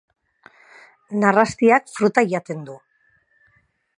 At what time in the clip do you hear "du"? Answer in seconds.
2.71-2.81